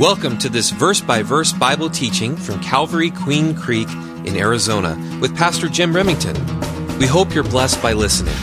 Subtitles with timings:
[0.00, 3.86] Welcome to this verse by verse Bible teaching from Calvary Queen Creek
[4.24, 6.34] in Arizona with Pastor Jim Remington.
[6.98, 8.34] We hope you're blessed by listening.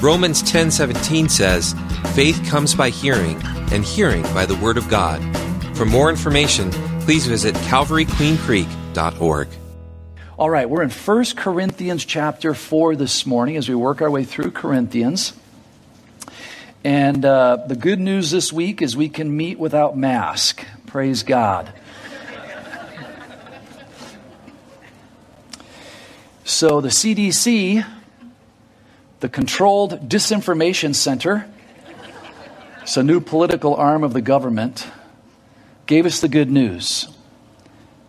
[0.00, 1.74] Romans 10:17 says,
[2.14, 3.42] "Faith comes by hearing,
[3.72, 5.20] and hearing by the word of God."
[5.74, 6.70] For more information,
[7.00, 9.48] please visit calvaryqueencreek.org.
[10.38, 14.22] All right, we're in 1 Corinthians chapter 4 this morning as we work our way
[14.22, 15.32] through Corinthians.
[16.84, 20.64] And uh, the good news this week is we can meet without mask.
[20.92, 21.72] Praise God.
[26.44, 27.82] So, the CDC,
[29.20, 31.50] the Controlled Disinformation Center,
[32.82, 34.86] it's a new political arm of the government,
[35.86, 37.08] gave us the good news.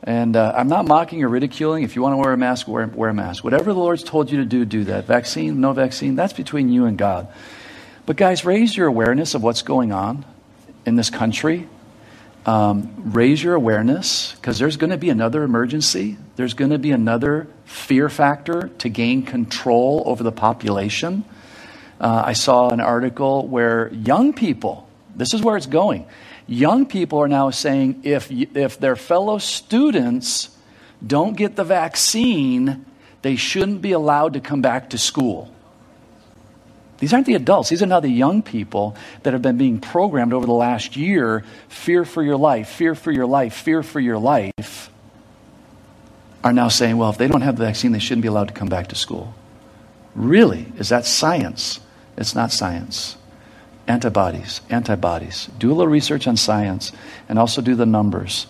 [0.04, 1.84] And uh, I'm not mocking or ridiculing.
[1.84, 3.46] If you want to wear a mask, wear, wear a mask.
[3.46, 5.06] Whatever the Lord's told you to do, do that.
[5.06, 7.30] Vaccine, no vaccine, that's between you and God.
[8.06, 10.26] But, guys, raise your awareness of what's going on
[10.86, 11.70] in this country
[12.46, 16.18] um, raise your awareness because there's going to be another emergency.
[16.36, 21.24] There's going to be another fear factor to gain control over the population.
[22.02, 26.06] Uh, I saw an article where young people, this is where it's going,
[26.48, 30.50] young people are now saying if, if their fellow students
[31.06, 32.86] don't get the vaccine,
[33.22, 35.53] they shouldn't be allowed to come back to school.
[37.04, 37.68] These aren't the adults.
[37.68, 41.44] These are now the young people that have been being programmed over the last year
[41.68, 44.90] fear for your life, fear for your life, fear for your life
[46.46, 48.54] are now saying, well, if they don't have the vaccine, they shouldn't be allowed to
[48.54, 49.36] come back to school.
[50.16, 50.72] Really?
[50.78, 51.82] Is that science?
[52.16, 53.18] It's not science.
[53.86, 55.50] Antibodies, antibodies.
[55.58, 56.94] Do a little research on science
[57.28, 58.48] and also do the numbers.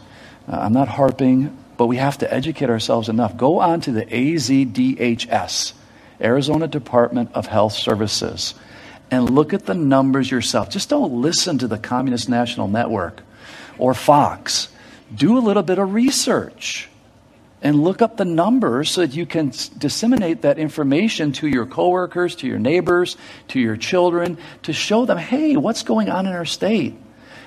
[0.48, 3.36] Uh, I'm not harping, but we have to educate ourselves enough.
[3.36, 5.74] Go on to the AZDHS
[6.22, 8.54] Arizona Department of Health Services,
[9.12, 10.70] and look at the numbers yourself.
[10.70, 13.22] Just don't listen to the Communist National Network
[13.78, 14.70] or Fox.
[15.14, 16.90] Do a little bit of research
[17.62, 22.36] and look up the numbers so that you can disseminate that information to your coworkers,
[22.38, 23.16] to your neighbors,
[23.50, 26.96] to your children to show them, hey, what's going on in our state?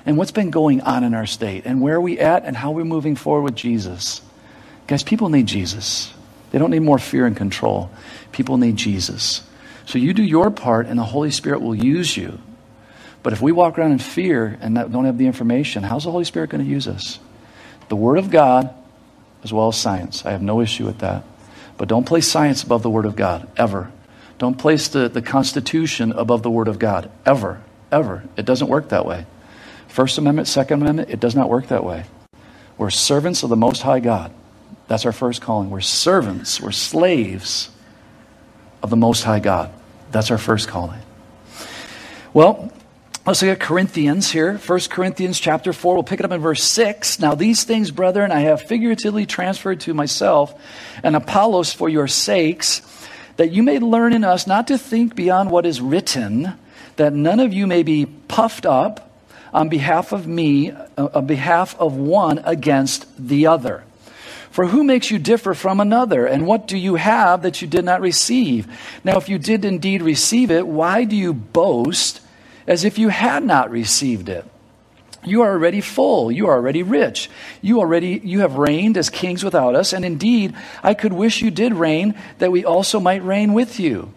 [0.05, 1.65] And what's been going on in our state?
[1.65, 4.21] And where are we at and how we're moving forward with Jesus?
[4.87, 6.13] Guys, people need Jesus.
[6.51, 7.91] They don't need more fear and control.
[8.37, 9.41] People need Jesus.
[9.87, 12.39] So you do your part, and the Holy Spirit will use you.
[13.23, 16.23] But if we walk around in fear and don't have the information, how's the Holy
[16.23, 17.17] Spirit going to use us?
[17.89, 18.69] The Word of God
[19.43, 20.23] as well as science.
[20.23, 21.23] I have no issue with that.
[21.79, 23.91] But don't place science above the Word of God, ever.
[24.37, 28.23] Don't place the, the Constitution above the Word of God, ever, ever.
[28.37, 29.25] It doesn't work that way.
[29.87, 32.05] First Amendment, Second Amendment, it does not work that way.
[32.77, 34.31] We're servants of the Most High God.
[34.87, 35.71] That's our first calling.
[35.71, 37.71] We're servants, we're slaves
[38.81, 39.71] of the Most High God.
[40.11, 40.99] That's our first calling.
[42.33, 42.71] Well,
[43.25, 44.57] let's look at Corinthians here.
[44.57, 45.95] 1 Corinthians chapter 4.
[45.95, 47.19] We'll pick it up in verse 6.
[47.19, 50.53] Now, these things, brethren, I have figuratively transferred to myself
[51.03, 52.81] and Apollos for your sakes,
[53.37, 56.53] that you may learn in us not to think beyond what is written,
[56.95, 59.07] that none of you may be puffed up
[59.53, 63.83] on behalf of me, uh, on behalf of one against the other.
[64.57, 66.25] For who makes you differ from another?
[66.25, 68.65] And what do you have that you did not receive?
[69.03, 72.21] Now, if you did indeed receive it, why do you boast
[72.65, 74.45] as if you had not received it?
[75.23, 76.31] You are already full.
[76.31, 77.29] You are already rich.
[77.61, 81.51] You already you have reigned as kings without us, and indeed I could wish you
[81.51, 84.11] did reign, that we also might reign with you.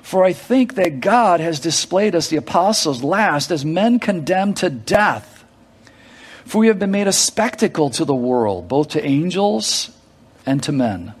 [0.00, 4.70] For I think that God has displayed us the apostles last as men condemned to
[4.70, 5.41] death
[6.52, 9.90] for we have been made a spectacle to the world, both to angels
[10.44, 11.14] and to men.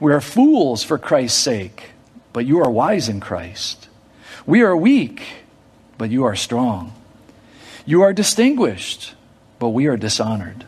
[0.00, 1.90] We are fools for Christ's sake,
[2.32, 3.90] but you are wise in Christ.
[4.46, 5.22] We are weak,
[5.98, 6.94] but you are strong.
[7.84, 9.12] You are distinguished,
[9.58, 10.64] but we are dishonored.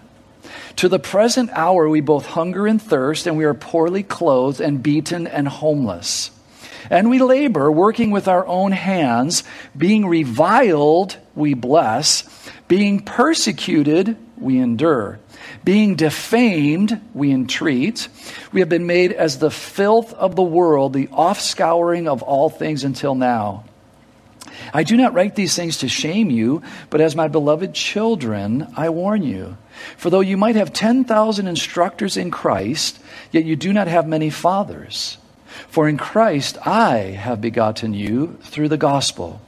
[0.77, 4.83] To the present hour, we both hunger and thirst, and we are poorly clothed and
[4.83, 6.31] beaten and homeless.
[6.91, 9.45] And we labor, working with our own hands,
[9.77, 12.25] being reviled, we bless
[12.73, 15.19] being persecuted, we endure.
[15.63, 18.09] Being defamed, we entreat.
[18.51, 22.83] We have been made as the filth of the world, the offscouring of all things
[22.83, 23.65] until now.
[24.73, 28.89] I do not write these things to shame you, but as my beloved children, I
[28.89, 29.59] warn you.
[29.99, 32.99] For though you might have 10,000 instructors in Christ,
[33.33, 35.19] yet you do not have many fathers.
[35.69, 39.41] For in Christ I have begotten you through the gospel.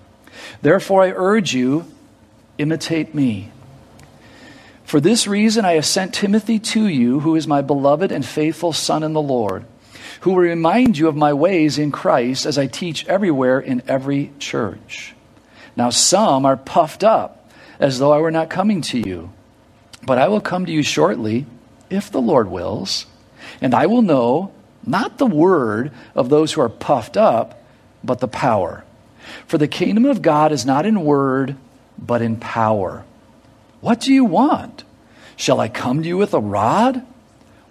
[0.62, 1.87] Therefore I urge you,
[2.59, 3.51] imitate me.
[4.85, 8.73] For this reason, I have sent Timothy to you, who is my beloved and faithful
[8.73, 9.65] son in the Lord,
[10.21, 14.31] who will remind you of my ways in Christ as I teach everywhere in every
[14.39, 15.15] church.
[15.75, 19.33] Now, some are puffed up as though I were not coming to you.
[20.03, 21.47] But I will come to you shortly,
[21.89, 23.06] if the Lord wills,
[23.61, 24.53] and I will know
[24.87, 27.63] not the word of those who are puffed up,
[28.03, 28.85] but the power.
[29.47, 31.57] For the kingdom of God is not in word,
[31.99, 33.05] but in power.
[33.81, 34.85] What do you want?
[35.37, 37.05] Shall I come to you with a rod,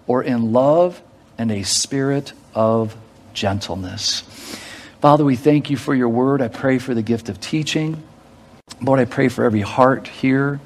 [0.06, 1.00] or in love
[1.38, 2.96] and a spirit of
[3.32, 4.20] gentleness?
[5.00, 6.40] Father, we thank you for your word.
[6.40, 8.02] I pray for the gift of teaching.
[8.80, 10.60] Lord, I pray for every heart here.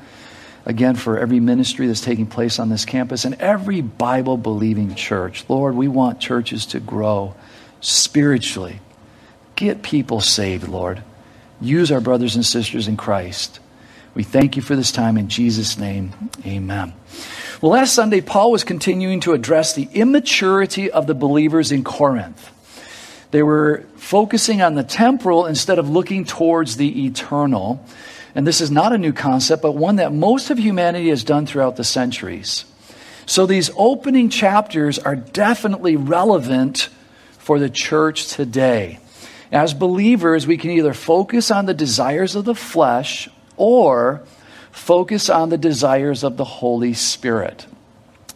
[0.69, 5.47] Again, for every ministry that's taking place on this campus and every Bible believing church.
[5.49, 7.35] Lord, we want churches to grow
[7.81, 8.81] spiritually.
[9.57, 11.03] Get people saved, Lord.
[11.59, 13.61] Use our brothers and sisters in Christ.
[14.15, 16.13] We thank you for this time in Jesus' name.
[16.45, 16.93] Amen.
[17.63, 22.51] Well, last Sunday, Paul was continuing to address the immaturity of the believers in Corinth.
[23.31, 27.83] They were focusing on the temporal instead of looking towards the eternal.
[28.39, 31.45] And this is not a new concept, but one that most of humanity has done
[31.45, 32.67] throughout the centuries.
[33.27, 36.89] So these opening chapters are definitely relevant
[37.39, 39.01] for the church today.
[39.51, 44.23] As believers, we can either focus on the desires of the flesh or
[44.71, 47.67] focus on the desires of the Holy Spirit.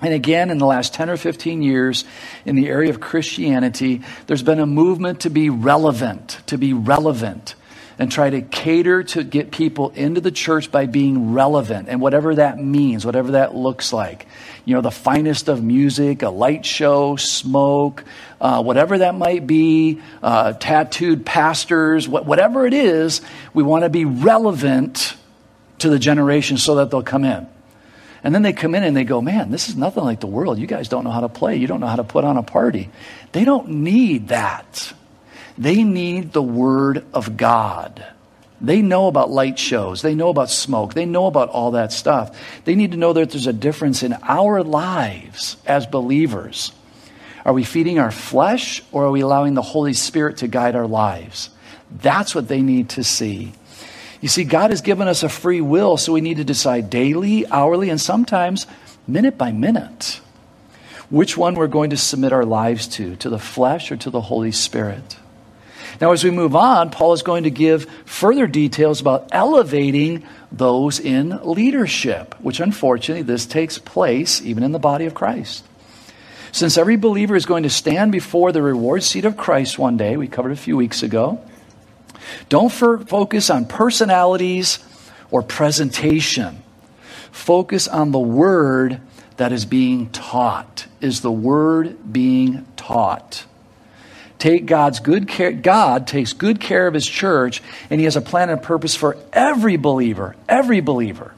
[0.00, 2.04] And again, in the last 10 or 15 years,
[2.44, 7.54] in the area of Christianity, there's been a movement to be relevant, to be relevant,
[8.02, 12.34] and try to cater to get people into the church by being relevant, and whatever
[12.34, 14.26] that means, whatever that looks like.
[14.64, 18.02] You know, the finest of music, a light show, smoke,
[18.40, 23.20] uh, whatever that might be, uh, tattooed pastors, wh- whatever it is,
[23.54, 25.14] we want to be relevant
[25.78, 27.46] to the generation so that they'll come in.
[28.24, 30.58] And then they come in and they go, man, this is nothing like the world.
[30.58, 31.54] You guys don't know how to play.
[31.54, 32.90] You don't know how to put on a party.
[33.30, 34.92] They don't need that.
[35.58, 38.04] They need the Word of God.
[38.60, 40.02] They know about light shows.
[40.02, 40.94] They know about smoke.
[40.94, 42.38] They know about all that stuff.
[42.64, 46.72] They need to know that there's a difference in our lives as believers.
[47.44, 50.86] Are we feeding our flesh or are we allowing the Holy Spirit to guide our
[50.86, 51.50] lives?
[51.90, 53.52] That's what they need to see.
[54.20, 57.44] You see, God has given us a free will, so we need to decide daily,
[57.48, 58.68] hourly, and sometimes
[59.08, 60.20] minute by minute
[61.10, 64.20] which one we're going to submit our lives to, to the flesh or to the
[64.20, 65.16] Holy Spirit.
[66.00, 70.98] Now, as we move on, Paul is going to give further details about elevating those
[70.98, 75.64] in leadership, which unfortunately this takes place even in the body of Christ.
[76.50, 80.16] Since every believer is going to stand before the reward seat of Christ one day,
[80.16, 81.40] we covered a few weeks ago,
[82.48, 84.78] don't focus on personalities
[85.30, 86.62] or presentation.
[87.30, 89.00] Focus on the word
[89.38, 90.86] that is being taught.
[91.00, 93.46] Is the word being taught?
[94.42, 98.20] Take God's good care, God takes good care of his church, and he has a
[98.20, 101.32] plan and a purpose for every believer, every believer.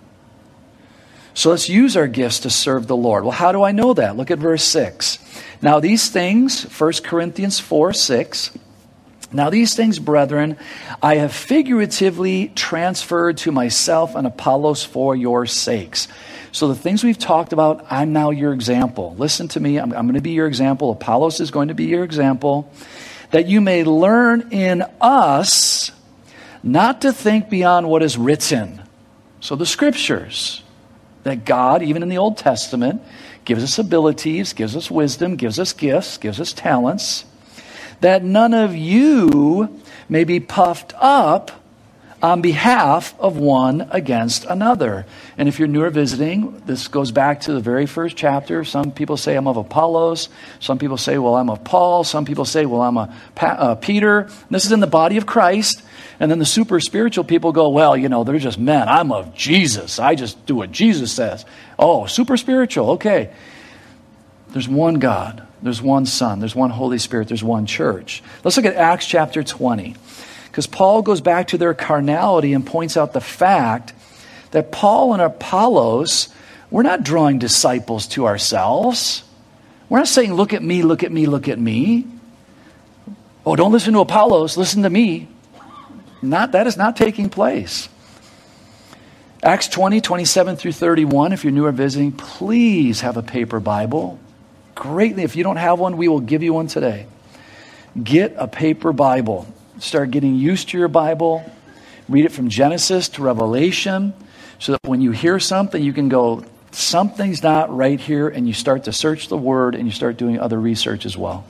[1.35, 3.25] So let's use our gifts to serve the Lord.
[3.25, 4.17] Well, how do I know that?
[4.17, 5.19] Look at verse 6.
[5.61, 8.56] Now, these things, 1 Corinthians 4 6,
[9.34, 10.56] now, these things, brethren,
[11.02, 16.06] I have figuratively transferred to myself and Apollos for your sakes.
[16.52, 19.16] So, the things we've talked about, I'm now your example.
[19.19, 19.78] Listen to me.
[19.78, 20.92] I'm, I'm going to be your example.
[20.92, 22.70] Apollos is going to be your example.
[23.32, 25.90] That you may learn in us
[26.62, 28.82] not to think beyond what is written.
[29.40, 30.62] So, the scriptures,
[31.25, 33.03] that God, even in the Old Testament,
[33.44, 37.24] gives us abilities, gives us wisdom, gives us gifts, gives us talents
[38.05, 39.81] that none of you
[40.11, 41.51] may be puffed up
[42.23, 45.06] on behalf of one against another.
[45.39, 48.63] And if you're newer visiting, this goes back to the very first chapter.
[48.63, 50.29] Some people say I'm of Apollos.
[50.61, 52.05] Some people say, well, I'm of Paul.
[52.05, 54.29] Some people say, well, I'm a pa- uh, Peter.
[54.51, 55.82] This is in the body of Christ.
[56.20, 58.87] And then the super spiritual people go, well, you know, they're just men.
[58.87, 59.99] I'm of Jesus.
[59.99, 61.46] I just do what Jesus says.
[61.79, 62.91] Oh, super spiritual.
[62.93, 63.32] Okay.
[64.51, 65.44] There's one God.
[65.65, 68.23] There's one Son, there's one Holy Spirit, there's one church.
[68.44, 69.97] Let's look at Acts chapter 20.
[70.49, 73.94] Because Paul goes back to their carnality and points out the fact
[74.51, 76.29] that Paul and Apollos,
[76.71, 79.25] we're not drawing disciples to ourselves.
[79.89, 82.06] We're not saying, look at me, look at me, look at me.
[83.47, 85.29] Oh, don't listen to Apollos, listen to me.
[86.21, 87.89] Not, that is not taking place.
[89.43, 94.19] Acts 20, 27 through 31, if you're new or visiting, please have a paper Bible
[94.74, 95.22] greatly.
[95.22, 97.06] If you don't have one, we will give you one today.
[98.02, 99.46] Get a paper Bible.
[99.78, 101.50] Start getting used to your Bible.
[102.08, 104.12] Read it from Genesis to Revelation
[104.58, 108.54] so that when you hear something, you can go, something's not right here, and you
[108.54, 111.44] start to search the Word and you start doing other research as well.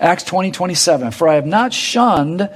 [0.00, 1.10] Acts 20 27.
[1.12, 2.48] For I have not shunned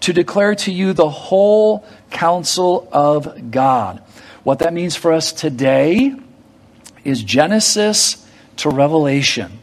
[0.00, 4.02] to declare to you the whole counsel of God.
[4.44, 6.14] What that means for us today
[7.04, 8.23] is Genesis
[8.56, 9.58] to Revelation.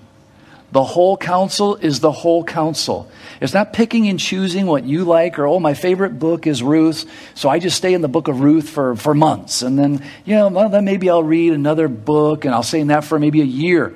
[0.71, 3.11] The whole counsel is the whole counsel.
[3.41, 7.09] It's not picking and choosing what you like or, oh, my favorite book is Ruth,
[7.35, 9.63] so I just stay in the book of Ruth for, for months.
[9.63, 13.03] And then, yeah, well, then maybe I'll read another book and I'll stay in that
[13.03, 13.93] for maybe a year.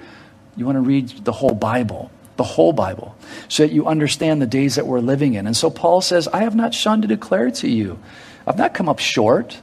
[0.58, 3.16] You want to read the whole Bible, the whole Bible,
[3.48, 5.48] so that you understand the days that we're living in.
[5.48, 8.00] And so Paul says, I have not shunned to declare to you.
[8.46, 9.62] I've not come up short.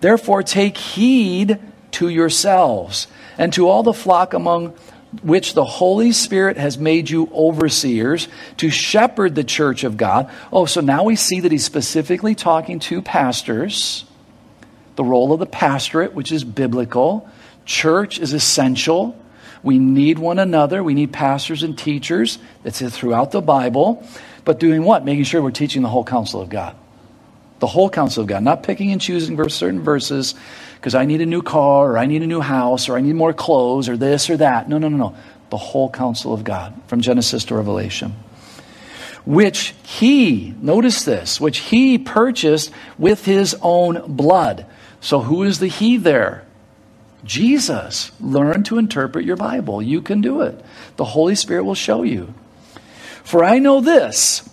[0.00, 1.60] Therefore, take heed
[1.92, 3.06] to yourselves
[3.40, 4.74] and to all the flock among
[5.22, 8.28] which the Holy Spirit has made you overseers
[8.58, 10.30] to shepherd the church of God.
[10.52, 14.04] Oh, so now we see that he's specifically talking to pastors,
[14.96, 17.28] the role of the pastorate, which is biblical.
[17.64, 19.18] Church is essential.
[19.62, 20.82] We need one another.
[20.82, 22.38] We need pastors and teachers.
[22.62, 24.06] That's it throughout the Bible.
[24.44, 25.02] But doing what?
[25.06, 26.76] Making sure we're teaching the whole counsel of God.
[27.60, 30.34] The whole counsel of God, not picking and choosing certain verses
[30.76, 33.14] because I need a new car or I need a new house or I need
[33.14, 34.68] more clothes or this or that.
[34.68, 35.16] No, no, no, no.
[35.50, 38.14] The whole counsel of God from Genesis to Revelation.
[39.26, 44.64] Which he, notice this, which he purchased with his own blood.
[45.00, 46.46] So who is the he there?
[47.24, 48.10] Jesus.
[48.20, 49.82] Learn to interpret your Bible.
[49.82, 50.64] You can do it.
[50.96, 52.32] The Holy Spirit will show you.
[53.22, 54.48] For I know this,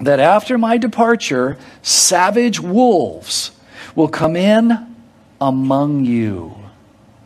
[0.00, 3.52] that after my departure, savage wolves
[3.94, 4.94] will come in
[5.40, 6.54] among you.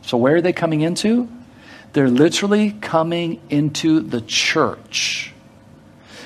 [0.01, 1.27] So, where are they coming into?
[1.93, 5.33] They're literally coming into the church.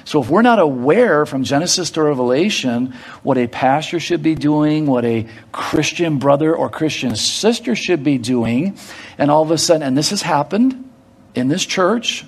[0.05, 4.87] So, if we're not aware from Genesis to Revelation what a pastor should be doing,
[4.87, 8.77] what a Christian brother or Christian sister should be doing,
[9.17, 10.89] and all of a sudden, and this has happened
[11.35, 12.25] in this church,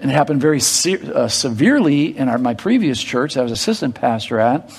[0.00, 3.94] and it happened very se- uh, severely in our, my previous church I was assistant
[3.94, 4.70] pastor at,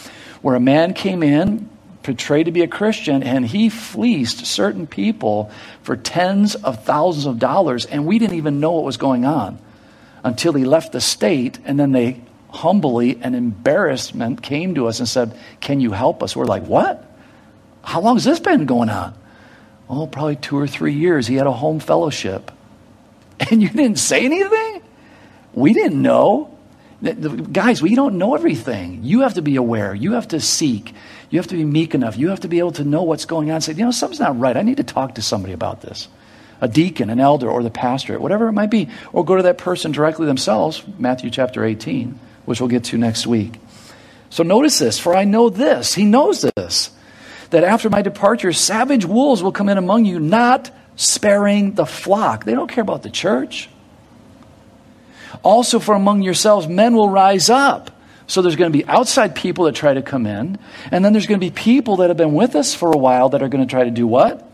[0.42, 1.70] where a man came in,
[2.04, 5.52] portrayed to be a Christian, and he fleeced certain people
[5.84, 9.60] for tens of thousands of dollars, and we didn't even know what was going on
[10.24, 15.08] until he left the state, and then they humbly and embarrassment came to us and
[15.08, 16.36] said, Can you help us?
[16.36, 17.06] We're like, What?
[17.84, 19.14] How long has this been going on?
[19.90, 21.28] Oh, probably two or three years.
[21.28, 22.52] He had a home fellowship.
[23.52, 24.82] And you didn't say anything?
[25.60, 26.56] We didn't know.
[27.52, 29.04] Guys, we don't know everything.
[29.04, 29.96] You have to be aware.
[29.96, 30.94] You have to seek.
[31.30, 32.18] You have to be meek enough.
[32.18, 34.20] You have to be able to know what's going on and say, you know, something's
[34.20, 34.58] not right.
[34.58, 36.08] I need to talk to somebody about this.
[36.60, 38.90] A deacon, an elder, or the pastor, whatever it might be.
[39.14, 43.26] Or go to that person directly themselves, Matthew chapter 18, which we'll get to next
[43.26, 43.60] week.
[44.30, 46.92] So notice this, for I know this, he knows this,
[47.52, 52.44] that after my departure, savage wolves will come in among you, not sparing the flock.
[52.44, 53.70] They don't care about the church.
[55.44, 57.92] Also, for among yourselves, men will rise up
[58.30, 60.60] so there's going to be outside people that try to come in,
[60.92, 63.30] and then there's going to be people that have been with us for a while
[63.30, 64.48] that are going to try to do what?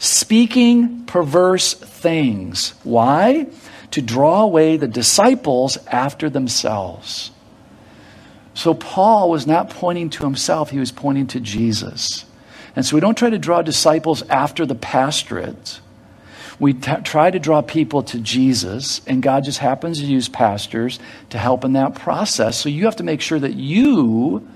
[0.00, 2.74] Speaking perverse things.
[2.82, 3.46] Why?
[3.92, 7.30] To draw away the disciples after themselves.
[8.52, 12.24] So Paul was not pointing to himself, he was pointing to Jesus.
[12.74, 15.78] And so we don't try to draw disciples after the pastorate
[16.60, 21.00] we t- try to draw people to Jesus, and God just happens to use pastors
[21.30, 22.60] to help in that process.
[22.60, 24.46] So you have to make sure that you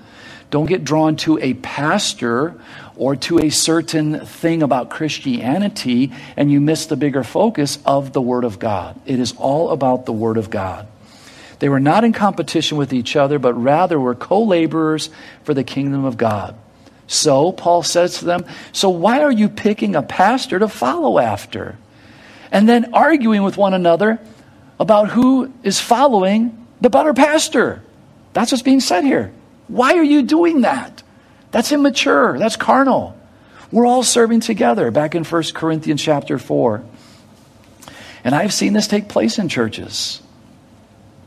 [0.51, 2.55] don't get drawn to a pastor
[2.95, 8.21] or to a certain thing about Christianity and you miss the bigger focus of the
[8.21, 8.99] Word of God.
[9.05, 10.87] It is all about the Word of God.
[11.59, 15.09] They were not in competition with each other, but rather were co laborers
[15.43, 16.55] for the kingdom of God.
[17.07, 21.77] So, Paul says to them, So why are you picking a pastor to follow after?
[22.55, 24.17] And then arguing with one another
[24.79, 27.83] about who is following the better pastor.
[28.31, 29.33] That's what's being said here.
[29.67, 31.03] Why are you doing that?
[31.51, 32.39] That's immature.
[32.39, 33.19] That's carnal.
[33.73, 36.81] We're all serving together back in 1 Corinthians chapter 4.
[38.23, 40.21] And I've seen this take place in churches.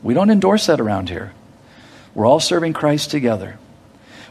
[0.02, 1.34] We don't endorse that around here.
[2.14, 3.58] We're all serving Christ together.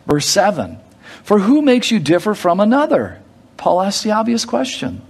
[0.07, 0.79] Verse 7
[1.23, 3.21] For who makes you differ from another?
[3.55, 5.03] Paul asks the obvious question.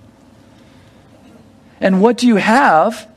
[1.79, 3.07] And what do you have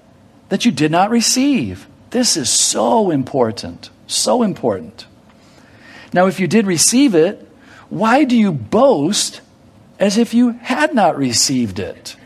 [0.49, 1.87] that you did not receive?
[2.11, 3.91] This is so important.
[4.07, 5.07] So important.
[6.13, 7.47] Now, if you did receive it,
[7.89, 9.41] why do you boast
[9.99, 12.17] as if you had not received it?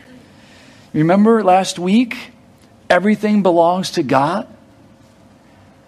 [0.93, 2.31] Remember last week?
[2.89, 4.47] Everything belongs to God.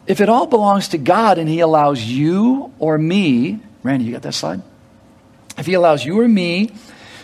[0.06, 4.22] If it all belongs to God and He allows you or me, Randy, you got
[4.24, 4.62] that slide?
[5.58, 6.72] If He allows you or me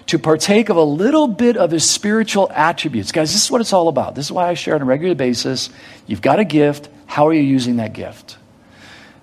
[0.07, 3.11] to partake of a little bit of his spiritual attributes.
[3.11, 4.15] Guys, this is what it's all about.
[4.15, 5.69] This is why I share on a regular basis.
[6.07, 6.89] You've got a gift.
[7.05, 8.37] How are you using that gift?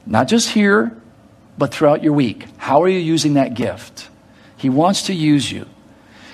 [0.06, 0.96] Not just here,
[1.58, 2.46] but throughout your week.
[2.56, 4.08] How are you using that gift?
[4.56, 5.66] He wants to use you.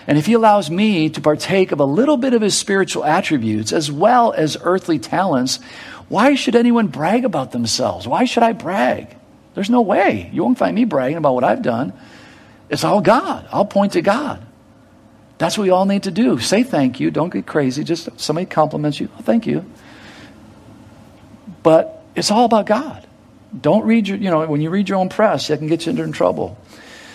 [0.06, 3.72] And if he allows me to partake of a little bit of his spiritual attributes
[3.72, 5.58] as well as earthly talents,
[6.08, 8.06] why should anyone brag about themselves?
[8.06, 9.16] Why should I brag?
[9.54, 10.30] There's no way.
[10.32, 11.92] You won't find me bragging about what I've done.
[12.68, 13.48] It's all God.
[13.52, 14.44] I'll point to God.
[15.38, 16.38] That's what we all need to do.
[16.38, 17.10] Say thank you.
[17.10, 17.84] Don't get crazy.
[17.84, 19.08] Just somebody compliments you.
[19.18, 19.64] Oh, thank you.
[21.62, 23.06] But it's all about God.
[23.58, 25.90] Don't read your, you know, when you read your own press, that can get you
[25.90, 26.58] into trouble.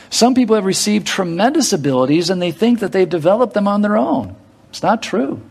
[0.09, 3.97] Some people have received tremendous abilities and they think that they've developed them on their
[3.97, 4.35] own.
[4.69, 5.41] It's not true.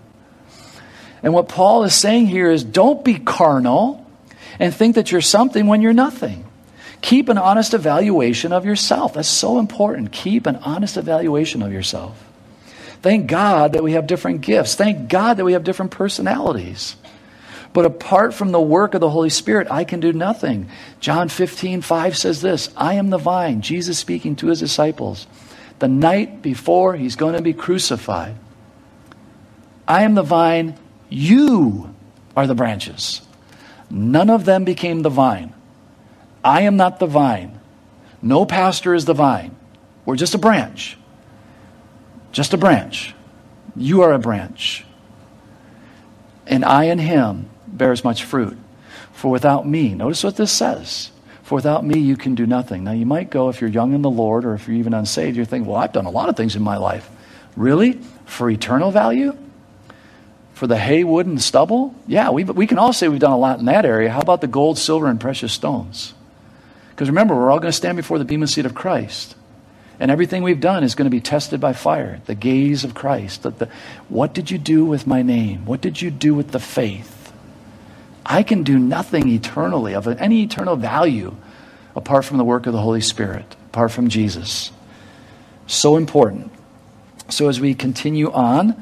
[1.23, 4.07] And what Paul is saying here is don't be carnal
[4.59, 6.50] and think that you're something when you're nothing.
[7.03, 9.15] Keep an honest evaluation of yourself.
[9.15, 10.13] That's so important.
[10.13, 12.23] Keep an honest evaluation of yourself.
[13.03, 14.75] Thank God that we have different gifts.
[14.75, 16.97] Thank God that we have different personalities.
[17.73, 20.69] But apart from the work of the Holy Spirit, I can do nothing.
[20.99, 25.27] John 15, 5 says this I am the vine, Jesus speaking to his disciples,
[25.79, 28.35] the night before he's going to be crucified.
[29.87, 30.77] I am the vine,
[31.09, 31.95] you
[32.37, 33.23] are the branches.
[33.89, 35.55] None of them became the vine.
[36.45, 37.61] I am not the vine.
[38.23, 39.57] No pastor is the vine.
[40.05, 40.97] We're just a branch.
[42.33, 43.15] Just a branch.
[43.77, 44.85] You are a branch.
[46.47, 48.59] And I and him bears much fruit.
[49.13, 51.11] For without me, notice what this says.
[51.43, 52.85] For without me, you can do nothing.
[52.85, 55.37] Now, you might go, if you're young in the Lord or if you're even unsaved,
[55.37, 57.11] you're thinking, well, I've done a lot of things in my life.
[57.57, 58.01] Really?
[58.25, 59.37] For eternal value?
[60.55, 61.95] For the hay, wood, and stubble?
[62.07, 64.11] Yeah, we, we can all say we've done a lot in that area.
[64.11, 66.15] How about the gold, silver, and precious stones?
[67.01, 69.35] Because remember, we're all going to stand before the bema seat of Christ.
[69.99, 73.43] And everything we've done is going to be tested by fire, the gaze of Christ.
[73.43, 73.69] The, the,
[74.11, 75.65] what did you do with my name?
[75.65, 77.33] What did you do with the faith?
[78.27, 81.35] I can do nothing eternally of any eternal value
[81.97, 84.71] apart from the work of the Holy Spirit, apart from Jesus.
[85.67, 86.53] So important.
[87.31, 88.77] So as we continue on,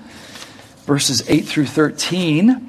[0.87, 2.69] verses 8 through 13,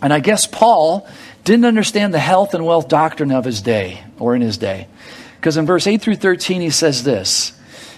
[0.00, 1.06] and I guess Paul
[1.44, 4.88] didn't understand the health and wealth doctrine of his day, or in his day.
[5.36, 7.52] Because in verse 8 through 13, he says this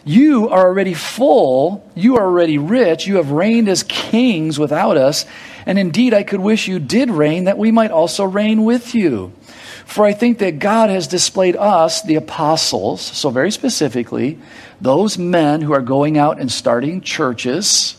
[0.04, 5.26] You are already full, you are already rich, you have reigned as kings without us
[5.66, 9.32] and indeed, I could wish you did reign, that we might also reign with you.
[9.86, 14.38] For I think that God has displayed us, the apostles, so very specifically,
[14.80, 17.96] those men who are going out and starting churches.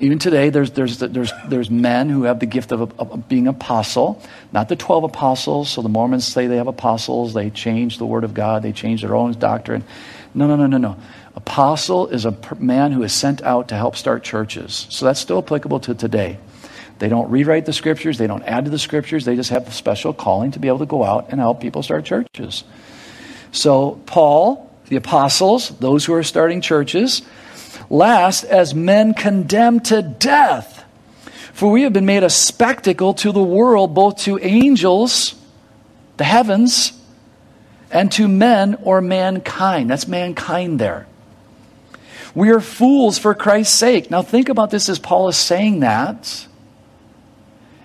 [0.00, 4.22] Even today, there's, there's, there's, there's men who have the gift of, of being apostle,
[4.50, 5.68] not the 12 apostles.
[5.68, 9.02] So the Mormons say they have apostles, they change the word of God, they change
[9.02, 9.84] their own doctrine.
[10.32, 10.96] No, no, no, no, no.
[11.36, 14.86] Apostle is a man who is sent out to help start churches.
[14.88, 16.38] So that's still applicable to today.
[16.98, 19.70] They don't rewrite the scriptures, they don't add to the scriptures, they just have a
[19.70, 22.64] special calling to be able to go out and help people start churches.
[23.52, 27.22] So, Paul, the apostles, those who are starting churches,
[27.90, 30.84] last as men condemned to death.
[31.52, 35.34] For we have been made a spectacle to the world, both to angels,
[36.16, 36.92] the heavens,
[37.90, 39.90] and to men or mankind.
[39.90, 41.06] That's mankind there.
[42.34, 44.10] We are fools for Christ's sake.
[44.10, 46.46] Now, think about this as Paul is saying that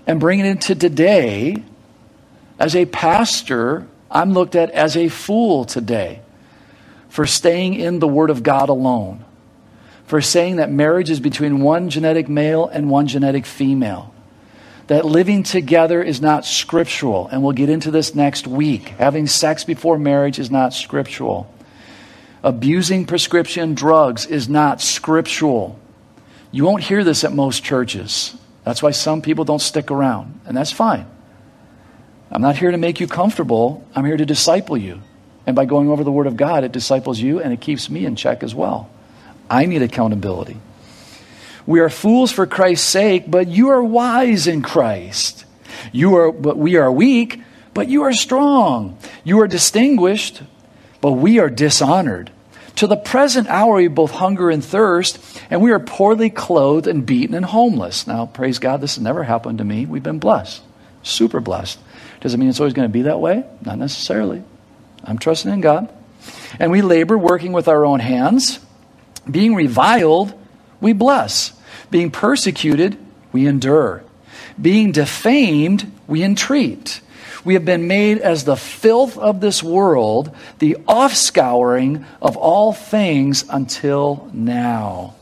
[0.05, 1.63] and bringing it into today.
[2.59, 6.21] As a pastor, I'm looked at as a fool today
[7.09, 9.24] for staying in the Word of God alone,
[10.05, 14.13] for saying that marriage is between one genetic male and one genetic female,
[14.87, 18.89] that living together is not scriptural, and we'll get into this next week.
[18.89, 21.51] Having sex before marriage is not scriptural
[22.45, 25.79] abusing prescription drugs is not scriptural.
[26.51, 28.37] You won't hear this at most churches.
[28.63, 31.07] That's why some people don't stick around, and that's fine.
[32.31, 35.01] I'm not here to make you comfortable, I'm here to disciple you.
[35.47, 38.05] And by going over the Word of God, it disciples you and it keeps me
[38.05, 38.89] in check as well.
[39.49, 40.57] I need accountability.
[41.65, 45.45] We are fools for Christ's sake, but you are wise in Christ.
[45.91, 47.41] You are, but we are weak,
[47.73, 48.97] but you are strong.
[49.23, 50.43] You are distinguished,
[51.01, 52.31] but we are dishonored.
[52.77, 57.05] To the present hour, we both hunger and thirst, and we are poorly clothed and
[57.05, 58.05] beaten and homeless.
[58.05, 59.85] Now, praise God, this has never happened to me.
[59.85, 60.61] We've been blessed,
[61.01, 61.79] super blessed.
[62.19, 63.45] Does it mean it's always going to be that way?
[63.63, 64.43] Not necessarily.
[65.03, 65.93] I'm trusting in God.
[66.59, 68.59] And we labor, working with our own hands.
[69.29, 70.33] Being reviled,
[70.79, 71.53] we bless.
[71.89, 72.97] Being persecuted,
[73.31, 74.03] we endure.
[74.61, 77.01] Being defamed, we entreat.
[77.43, 83.45] We have been made as the filth of this world, the offscouring of all things
[83.49, 85.13] until now.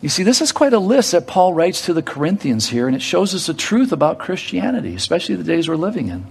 [0.00, 2.96] You see, this is quite a list that Paul writes to the Corinthians here, and
[2.96, 6.26] it shows us the truth about Christianity, especially the days we're living in.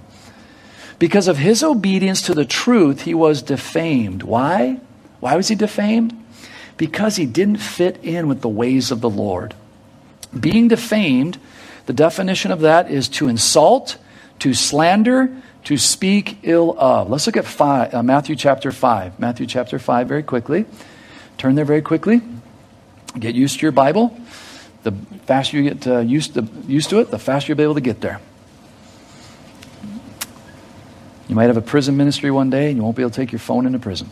[1.00, 4.24] Because of his obedience to the truth, he was defamed.
[4.24, 4.80] Why?
[5.22, 6.23] Why was he defamed?
[6.78, 9.54] Because he didn't fit in with the ways of the Lord.
[10.38, 11.40] Being defamed,
[11.86, 13.98] the definition of that is to insult,
[14.40, 15.30] to slander,
[15.66, 17.10] to speak ill of.
[17.10, 19.20] Let's look at five, uh, Matthew chapter 5.
[19.20, 20.66] Matthew chapter 5, very quickly.
[21.38, 22.22] Turn there very quickly.
[23.18, 24.18] Get used to your Bible.
[24.84, 24.92] The
[25.26, 27.82] faster you get uh, used, to, used to it, the faster you'll be able to
[27.82, 28.20] get there.
[31.30, 33.32] You might have a prison ministry one day and you won't be able to take
[33.32, 34.10] your phone into prison.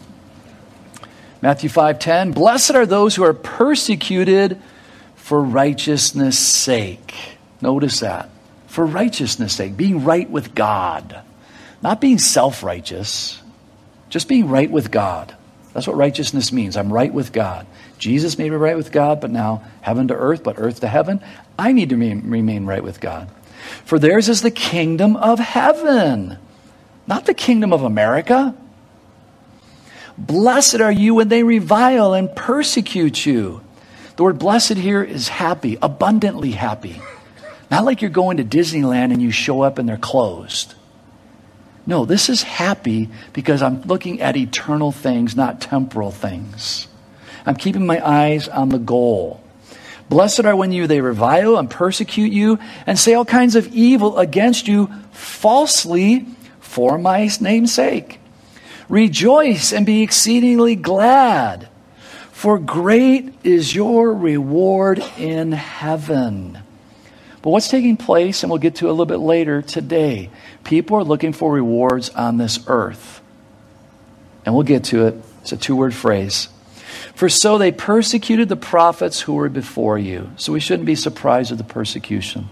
[1.41, 4.61] Matthew 5:10 Blessed are those who are persecuted
[5.15, 7.15] for righteousness' sake.
[7.61, 8.29] Notice that.
[8.67, 11.21] For righteousness' sake, being right with God.
[11.81, 13.41] Not being self-righteous,
[14.09, 15.35] just being right with God.
[15.73, 16.77] That's what righteousness means.
[16.77, 17.65] I'm right with God.
[17.97, 21.21] Jesus made me right with God, but now heaven to earth, but earth to heaven.
[21.57, 23.29] I need to remain right with God.
[23.85, 26.37] For theirs is the kingdom of heaven,
[27.07, 28.53] not the kingdom of America.
[30.17, 33.61] Blessed are you when they revile and persecute you.
[34.15, 37.01] The word blessed here is happy, abundantly happy.
[37.69, 40.75] Not like you're going to Disneyland and you show up and they're closed.
[41.87, 46.87] No, this is happy because I'm looking at eternal things, not temporal things.
[47.45, 49.41] I'm keeping my eyes on the goal.
[50.09, 54.19] Blessed are when you they revile and persecute you and say all kinds of evil
[54.19, 56.25] against you falsely
[56.59, 58.20] for my name's sake.
[58.91, 61.69] Rejoice and be exceedingly glad,
[62.33, 66.59] for great is your reward in heaven.
[67.41, 70.29] But what's taking place, and we'll get to a little bit later today,
[70.65, 73.21] people are looking for rewards on this earth.
[74.45, 75.15] And we'll get to it.
[75.41, 76.49] It's a two word phrase.
[77.15, 80.31] For so they persecuted the prophets who were before you.
[80.35, 82.49] So we shouldn't be surprised at the persecution.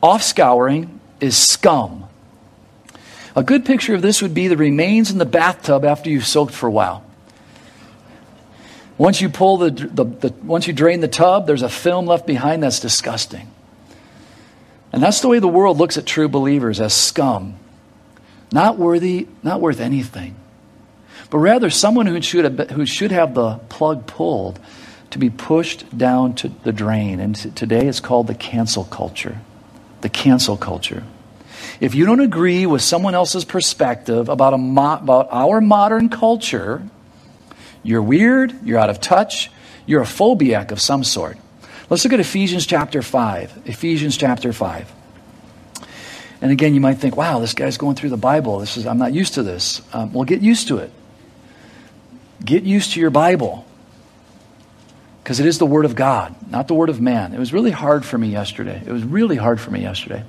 [0.00, 2.05] Offscouring is scum.
[3.36, 6.54] A good picture of this would be the remains in the bathtub after you've soaked
[6.54, 7.04] for a while.
[8.96, 12.26] Once you pull the, the, the, once you drain the tub, there's a film left
[12.26, 13.50] behind that's disgusting.
[14.90, 17.56] And that's the way the world looks at true believers as scum.
[18.52, 20.34] Not worthy, not worth anything.
[21.28, 24.58] But rather someone who should have, who should have the plug pulled
[25.10, 27.20] to be pushed down to the drain.
[27.20, 29.40] And today it's called the cancel culture.
[30.00, 31.04] The cancel culture.
[31.80, 36.88] If you don't agree with someone else's perspective about, a mo- about our modern culture,
[37.82, 39.50] you're weird, you're out of touch,
[39.84, 41.38] you're a phobiac of some sort.
[41.88, 43.62] Let's look at Ephesians chapter 5.
[43.66, 44.92] Ephesians chapter 5.
[46.40, 48.58] And again, you might think, wow, this guy's going through the Bible.
[48.58, 49.82] This is, I'm not used to this.
[49.92, 50.90] Um, well, get used to it.
[52.44, 53.64] Get used to your Bible.
[55.22, 57.32] Because it is the Word of God, not the Word of man.
[57.32, 58.82] It was really hard for me yesterday.
[58.84, 60.24] It was really hard for me yesterday.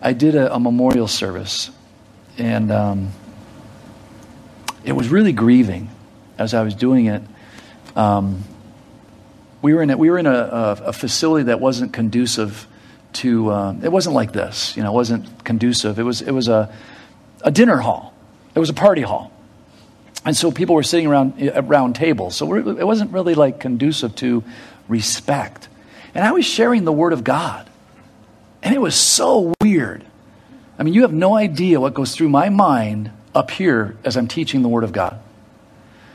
[0.00, 1.70] I did a, a memorial service,
[2.38, 3.10] and um,
[4.84, 5.90] it was really grieving
[6.38, 7.22] as I was doing it.
[7.94, 8.44] Um,
[9.62, 12.66] we were in a, we were in a, a, a facility that wasn't conducive
[13.14, 13.50] to.
[13.50, 14.90] Uh, it wasn't like this, you know.
[14.90, 15.98] It wasn't conducive.
[15.98, 16.72] It was it was a
[17.42, 18.14] a dinner hall.
[18.54, 19.32] It was a party hall,
[20.24, 22.36] and so people were sitting around at round tables.
[22.36, 24.44] So it wasn't really like conducive to
[24.88, 25.68] respect.
[26.14, 27.68] And I was sharing the word of God.
[28.62, 30.04] And it was so weird.
[30.78, 34.28] I mean, you have no idea what goes through my mind up here as I'm
[34.28, 35.20] teaching the Word of God.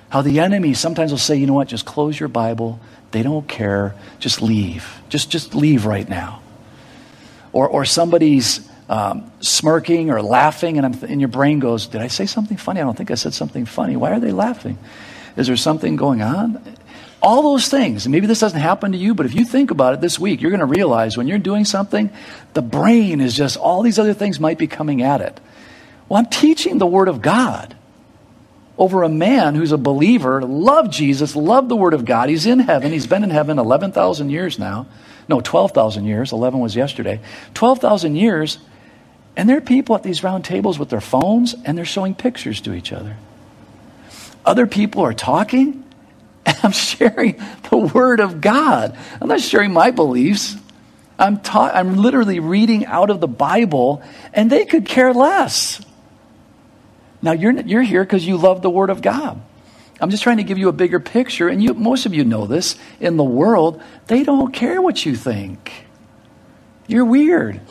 [0.09, 2.79] How the enemy sometimes will say, you know what, just close your Bible.
[3.11, 3.95] They don't care.
[4.19, 5.01] Just leave.
[5.09, 6.41] Just, just leave right now.
[7.53, 12.07] Or, or somebody's um, smirking or laughing, and, I'm, and your brain goes, Did I
[12.07, 12.81] say something funny?
[12.81, 13.95] I don't think I said something funny.
[13.95, 14.77] Why are they laughing?
[15.37, 16.61] Is there something going on?
[17.21, 18.07] All those things.
[18.07, 20.49] Maybe this doesn't happen to you, but if you think about it this week, you're
[20.49, 22.09] going to realize when you're doing something,
[22.53, 25.39] the brain is just, all these other things might be coming at it.
[26.09, 27.75] Well, I'm teaching the Word of God
[28.77, 32.29] over a man who's a believer, loved Jesus, loved the Word of God.
[32.29, 32.91] He's in heaven.
[32.91, 34.87] He's been in heaven 11,000 years now.
[35.29, 36.31] No, 12,000 years.
[36.31, 37.19] 11 was yesterday.
[37.53, 38.57] 12,000 years.
[39.37, 42.59] And there are people at these round tables with their phones and they're showing pictures
[42.61, 43.15] to each other.
[44.43, 45.83] Other people are talking and
[46.45, 48.97] I'm sharing the Word of God.
[49.21, 50.55] I'm not sharing my beliefs.
[51.19, 54.01] I'm, ta- I'm literally reading out of the Bible,
[54.33, 55.81] and they could care less.
[57.21, 59.39] Now, you're, you're here because you love the Word of God.
[59.99, 62.47] I'm just trying to give you a bigger picture, and you, most of you know
[62.47, 62.75] this.
[62.99, 65.85] In the world, they don't care what you think.
[66.87, 67.61] You're weird.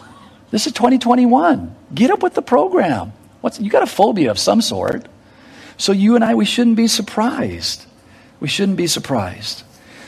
[0.52, 1.74] This is 2021.
[1.92, 3.12] Get up with the program.
[3.40, 5.06] What's, you got a phobia of some sort.
[5.76, 7.87] So you and I, we shouldn't be surprised.
[8.40, 9.62] We shouldn't be surprised.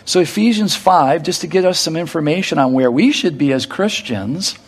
[0.05, 3.67] So, Ephesians 5, just to get us some information on where we should be as
[3.67, 4.59] Christians.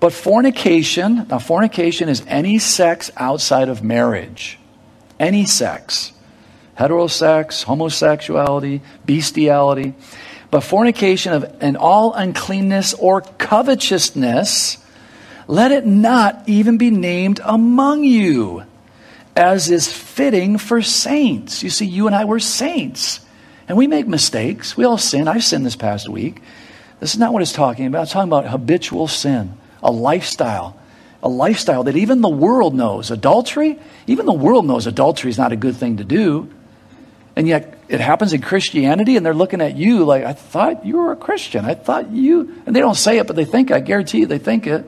[0.00, 4.58] But fornication, now, fornication is any sex outside of marriage.
[5.20, 6.12] Any sex.
[6.78, 9.94] heterosex, homosexuality, bestiality.
[10.50, 14.78] But fornication of and all uncleanness or covetousness,
[15.46, 18.64] let it not even be named among you,
[19.38, 21.62] as is fitting for saints.
[21.62, 23.20] You see, you and I were saints.
[23.68, 24.76] And we make mistakes.
[24.76, 25.28] We all sin.
[25.28, 26.42] I've sinned this past week.
[26.98, 28.02] This is not what it's talking about.
[28.02, 30.76] It's talking about habitual sin, a lifestyle,
[31.22, 33.12] a lifestyle that even the world knows.
[33.12, 36.50] Adultery, even the world knows adultery is not a good thing to do.
[37.36, 40.96] And yet it happens in Christianity, and they're looking at you like, I thought you
[40.96, 41.64] were a Christian.
[41.64, 44.38] I thought you, and they don't say it, but they think, I guarantee you they
[44.38, 44.84] think it.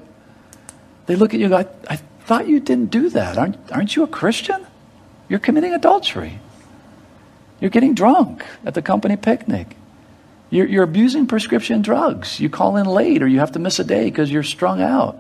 [1.06, 3.36] They look at you I, I thought you didn't do that.
[3.36, 4.64] Aren't, aren't you a Christian?
[5.28, 6.38] You're committing adultery.
[7.58, 9.76] You're getting drunk at the company picnic.
[10.48, 12.38] You're, you're abusing prescription drugs.
[12.38, 15.18] You call in late or you have to miss a day because you're strung out.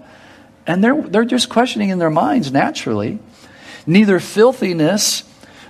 [0.68, 3.18] And they're, they're just questioning in their minds naturally.
[3.88, 5.24] Neither filthiness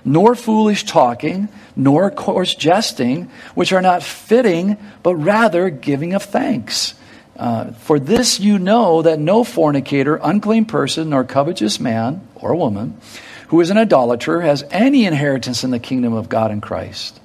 [0.05, 6.93] nor foolish talking, nor coarse jesting, which are not fitting, but rather giving of thanks.
[7.41, 13.01] Uh, for this you know that no fornicator, unclean person, nor covetous man or woman
[13.49, 17.19] who is an idolater has any inheritance in the kingdom of God and Christ.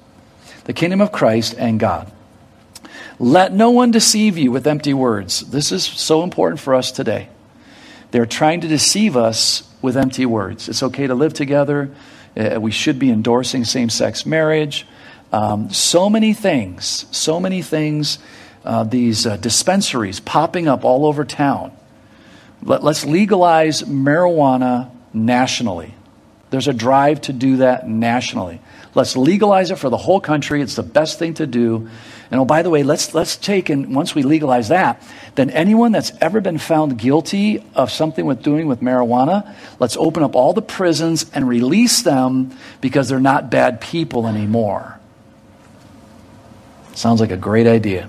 [0.64, 2.10] The kingdom of Christ and God.
[3.18, 5.40] Let no one deceive you with empty words.
[5.42, 7.28] This is so important for us today.
[8.10, 10.68] They're trying to deceive us with empty words.
[10.68, 11.94] It's okay to live together.
[12.34, 14.86] Uh, we should be endorsing same sex marriage.
[15.30, 18.18] Um, so many things, so many things,
[18.66, 21.72] uh, these uh, dispensaries popping up all over town.
[22.62, 25.94] Let, let's legalize marijuana nationally.
[26.50, 28.60] There's a drive to do that nationally.
[28.94, 30.62] Let's legalize it for the whole country.
[30.62, 31.88] It's the best thing to do.
[32.30, 35.02] And oh, by the way, let's, let's take and once we legalize that,
[35.34, 40.22] then anyone that's ever been found guilty of something with doing with marijuana, let's open
[40.22, 44.98] up all the prisons and release them because they're not bad people anymore.
[46.94, 48.08] Sounds like a great idea.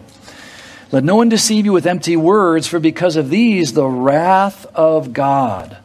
[0.92, 5.12] Let no one deceive you with empty words, for because of these, the wrath of
[5.12, 5.78] God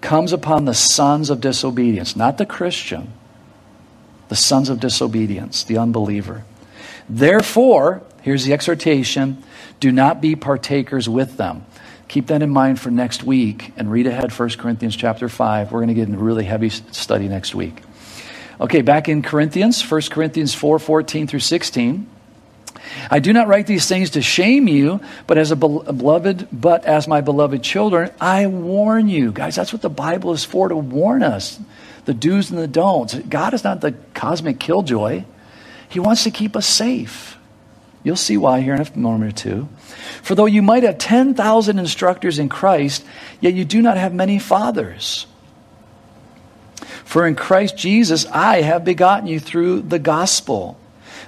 [0.00, 3.12] comes upon the sons of disobedience, not the Christian,
[4.28, 6.44] the sons of disobedience, the unbeliever.
[7.08, 9.42] Therefore, here's the exhortation
[9.80, 11.64] do not be partakers with them.
[12.08, 15.70] Keep that in mind for next week and read ahead 1 Corinthians chapter 5.
[15.70, 17.82] We're going to get into really heavy study next week.
[18.60, 22.08] Okay, back in Corinthians, 1 Corinthians 4 14 through 16.
[23.10, 27.08] I do not write these things to shame you, but as a beloved, but as
[27.08, 29.32] my beloved children, I warn you.
[29.32, 31.58] Guys, that's what the Bible is for to warn us.
[32.04, 33.14] The do's and the don'ts.
[33.14, 35.24] God is not the cosmic killjoy.
[35.88, 37.36] He wants to keep us safe.
[38.02, 39.68] You'll see why here in a moment or two.
[40.22, 43.04] For though you might have 10,000 instructors in Christ,
[43.40, 45.26] yet you do not have many fathers.
[47.04, 50.78] For in Christ Jesus I have begotten you through the gospel.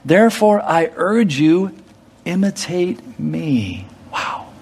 [0.04, 1.76] Therefore I urge you,
[2.24, 3.86] imitate me.
[4.12, 4.52] Wow.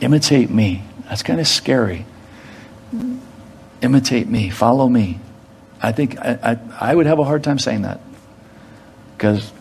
[0.00, 0.82] Imitate me.
[1.08, 2.06] That's kind of scary.
[3.80, 4.50] Imitate me.
[4.50, 5.20] Follow me.
[5.80, 8.00] I think I, I, I would have a hard time saying that
[9.16, 9.52] because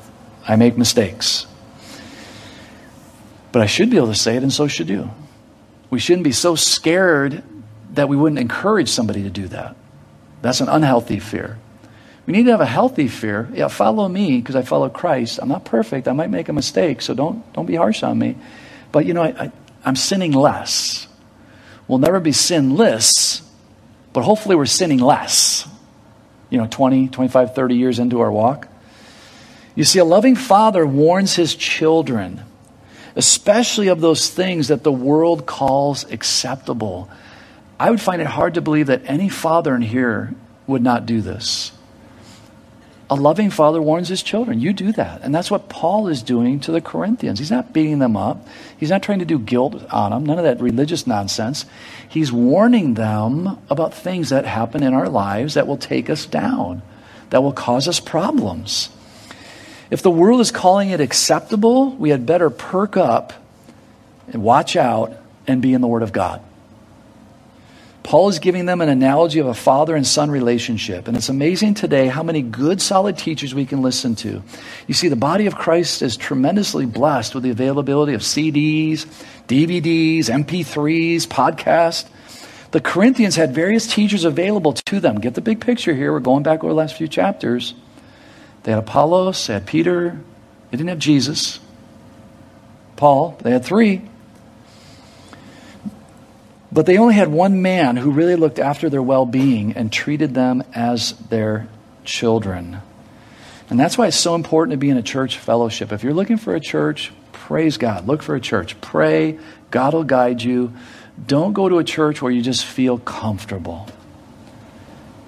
[0.48, 1.46] I make mistakes.
[3.52, 5.10] But I should be able to say it, and so should you.
[5.90, 7.44] We shouldn't be so scared
[7.94, 9.76] that we wouldn't encourage somebody to do that.
[10.42, 11.58] That's an unhealthy fear.
[12.28, 13.50] We need to have a healthy fear.
[13.54, 15.40] Yeah, follow me because I follow Christ.
[15.42, 16.10] I'm not perfect.
[16.10, 18.36] I might make a mistake, so don't, don't be harsh on me.
[18.92, 19.52] But, you know, I, I,
[19.86, 21.08] I'm sinning less.
[21.88, 23.42] We'll never be sinless,
[24.12, 25.66] but hopefully we're sinning less.
[26.50, 28.68] You know, 20, 25, 30 years into our walk.
[29.76, 32.42] You see, a loving father warns his children,
[33.16, 37.10] especially of those things that the world calls acceptable.
[37.80, 40.34] I would find it hard to believe that any father in here
[40.66, 41.72] would not do this.
[43.10, 44.60] A loving father warns his children.
[44.60, 45.22] You do that.
[45.22, 47.40] And that's what Paul is doing to the Corinthians.
[47.40, 48.46] He's not beating them up,
[48.78, 51.66] he's not trying to do guilt on them, none of that religious nonsense.
[52.10, 56.82] He's warning them about things that happen in our lives that will take us down,
[57.30, 58.90] that will cause us problems.
[59.90, 63.32] If the world is calling it acceptable, we had better perk up
[64.28, 65.14] and watch out
[65.48, 66.42] and be in the Word of God.
[68.08, 71.10] Paul is giving them an analogy of a father and son relationship.
[71.10, 74.42] And it's amazing today how many good, solid teachers we can listen to.
[74.88, 79.06] You see, the body of Christ is tremendously blessed with the availability of CDs,
[79.50, 82.08] DVDs, MP3s, podcasts.
[82.72, 85.20] The Corinthians had various teachers available to them.
[85.20, 86.14] Get the big picture here.
[86.14, 87.74] We're going back over the last few chapters.
[88.64, 90.18] They had Apollos, they had Peter,
[90.72, 91.60] they didn't have Jesus.
[92.96, 94.04] Paul, they had three.
[96.72, 100.34] But they only had one man who really looked after their well being and treated
[100.34, 101.68] them as their
[102.04, 102.82] children.
[103.70, 105.92] And that's why it's so important to be in a church fellowship.
[105.92, 108.08] If you're looking for a church, praise God.
[108.08, 108.80] Look for a church.
[108.82, 109.40] Pray.
[109.72, 110.74] God will guide you.
[111.26, 113.88] Don't go to a church where you just feel comfortable.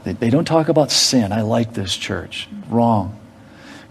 [0.04, 1.32] They, they don't talk about sin.
[1.32, 2.48] I like this church.
[2.70, 3.20] Wrong.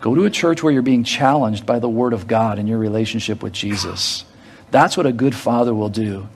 [0.00, 2.78] Go to a church where you're being challenged by the Word of God in your
[2.78, 4.24] relationship with Jesus.
[4.70, 6.28] That's what a good father will do.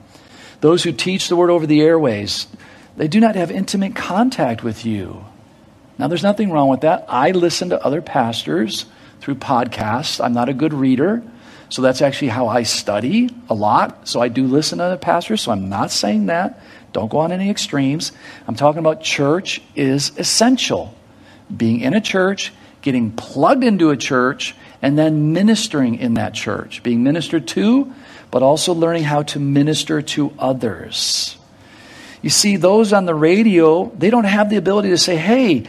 [0.63, 2.47] Those who teach the Word over the airways,
[2.95, 5.25] they do not have intimate contact with you.
[5.97, 7.03] Now, there's nothing wrong with that.
[7.09, 8.85] I listen to other pastors
[9.19, 10.23] through podcasts.
[10.23, 11.21] I'm not a good reader,
[11.67, 14.07] so that's actually how I study a lot.
[14.07, 16.63] So I do listen to other pastors, so I'm not saying that.
[16.93, 18.13] Don't go on any extremes.
[18.47, 20.95] I'm talking about church is essential.
[21.53, 26.83] Being in a church, getting plugged into a church, and then ministering in that church.
[26.83, 27.93] Being ministered to,
[28.33, 31.37] but also learning how to minister to others.
[32.23, 35.67] You see, those on the radio, they don't have the ability to say, hey,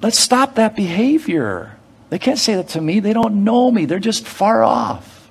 [0.00, 1.76] let's stop that behavior.
[2.08, 3.00] They can't say that to me.
[3.00, 3.84] They don't know me.
[3.84, 5.30] They're just far off.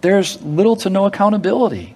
[0.00, 1.94] There's little to no accountability.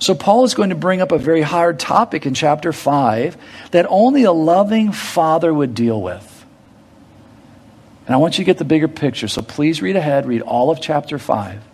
[0.00, 3.36] So, Paul is going to bring up a very hard topic in chapter 5
[3.70, 6.44] that only a loving father would deal with.
[8.06, 9.28] And I want you to get the bigger picture.
[9.28, 11.69] So, please read ahead, read all of chapter 5.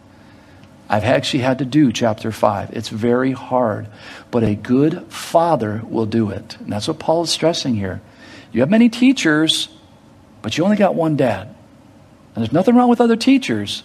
[0.88, 2.70] I've actually had to do chapter 5.
[2.70, 3.88] It's very hard,
[4.31, 6.57] but a good father will do it.
[6.61, 8.01] And that's what Paul is stressing here.
[8.53, 9.68] You have many teachers,
[10.42, 11.49] but you only got one dad.
[11.49, 13.83] And there's nothing wrong with other teachers,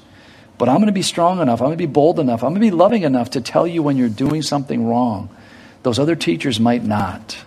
[0.58, 2.62] but I'm going to be strong enough, I'm going to be bold enough, I'm going
[2.62, 5.36] to be loving enough to tell you when you're doing something wrong.
[5.84, 7.38] Those other teachers might not.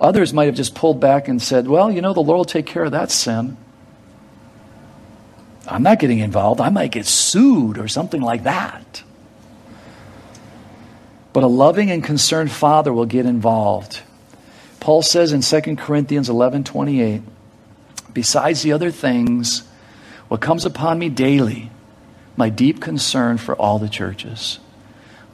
[0.00, 2.66] Others might have just pulled back and said, Well, you know, the Lord will take
[2.66, 3.56] care of that sin.
[5.66, 6.60] I'm not getting involved.
[6.60, 9.02] I might get sued or something like that.
[11.32, 14.02] But a loving and concerned father will get involved.
[14.80, 17.22] Paul says in 2 Corinthians 11 28,
[18.12, 19.62] besides the other things,
[20.28, 21.70] what comes upon me daily,
[22.36, 24.58] my deep concern for all the churches.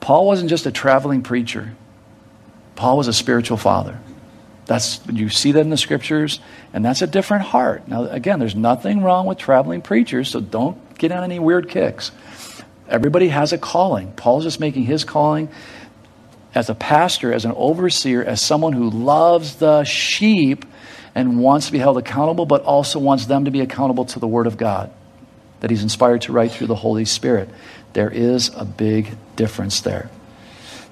[0.01, 1.75] Paul wasn't just a traveling preacher,
[2.77, 3.99] Paul was a spiritual father.
[4.69, 6.41] That's you see that in the scriptures,
[6.75, 7.89] and that's a different heart.
[7.89, 12.13] Now, again, there's nothing wrong with traveling preachers, so don't get on any weird kicks.
[12.87, 14.13] Everybody has a calling.
[14.13, 15.49] Paul's just making his calling
[16.55, 20.67] as a pastor, as an overseer, as someone who loves the sheep
[21.15, 24.29] and wants to be held accountable, but also wants them to be accountable to the
[24.29, 24.93] Word of God
[25.61, 27.49] that he's inspired to write through the Holy Spirit.
[27.95, 30.11] There is a big difference there.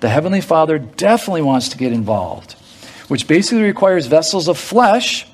[0.00, 2.56] The Heavenly Father definitely wants to get involved
[3.08, 5.26] which basically requires vessels of flesh,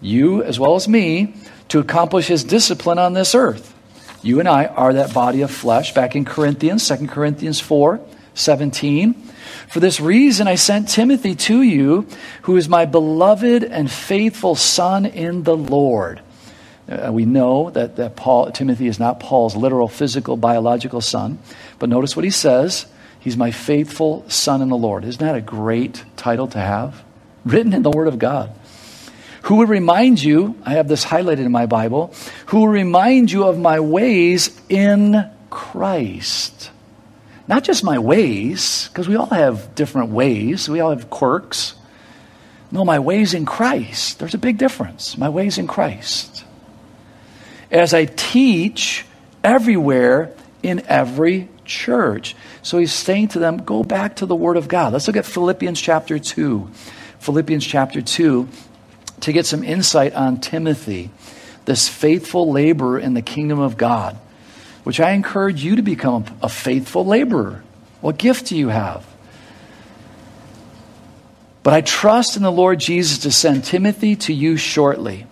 [0.00, 1.34] you as well as me,
[1.68, 3.74] to accomplish his discipline on this earth.
[4.22, 5.92] You and I are that body of flesh.
[5.92, 8.00] Back in Corinthians, 2 Corinthians 4
[8.36, 9.14] 17.
[9.68, 12.06] For this reason, I sent Timothy to you,
[12.42, 16.20] who is my beloved and faithful son in the Lord.
[16.88, 21.38] Uh, we know that, that Paul, Timothy is not Paul's literal, physical, biological son.
[21.78, 22.86] But notice what he says
[23.24, 25.06] He's my faithful son in the Lord.
[25.06, 27.02] Isn't that a great title to have?
[27.46, 28.52] Written in the Word of God.
[29.44, 32.12] Who will remind you, I have this highlighted in my Bible,
[32.46, 36.70] who will remind you of my ways in Christ.
[37.48, 41.74] Not just my ways, because we all have different ways, we all have quirks.
[42.70, 44.18] No, my ways in Christ.
[44.18, 45.16] There's a big difference.
[45.16, 46.44] My ways in Christ.
[47.70, 49.06] As I teach
[49.42, 52.36] everywhere in every church.
[52.62, 54.92] So he's saying to them, go back to the Word of God.
[54.92, 56.70] Let's look at Philippians chapter 2.
[57.20, 58.48] Philippians chapter 2
[59.20, 61.10] to get some insight on Timothy,
[61.64, 64.18] this faithful laborer in the kingdom of God,
[64.82, 67.64] which I encourage you to become a faithful laborer.
[68.02, 69.06] What gift do you have?
[71.62, 75.26] But I trust in the Lord Jesus to send Timothy to you shortly,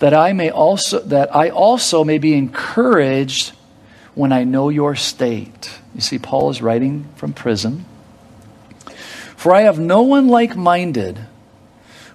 [0.00, 3.52] that I may also that I also may be encouraged
[4.14, 5.70] when I know your state.
[5.94, 7.84] You see, Paul is writing from prison.
[9.36, 11.18] For I have no one like minded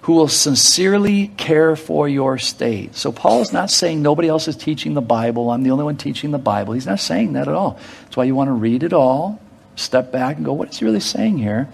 [0.02, 2.96] who will sincerely care for your state.
[2.96, 5.50] So Paul is not saying nobody else is teaching the Bible.
[5.50, 6.72] I'm the only one teaching the Bible.
[6.72, 7.78] He's not saying that at all.
[8.04, 9.40] That's why you want to read it all,
[9.76, 11.68] step back and go, what is he really saying here?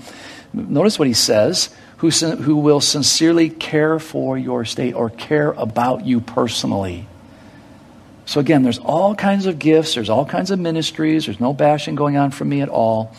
[0.53, 6.05] Notice what he says who, who will sincerely care for your state or care about
[6.05, 7.07] you personally.
[8.27, 11.95] So, again, there's all kinds of gifts, there's all kinds of ministries, there's no bashing
[11.95, 13.14] going on from me at all.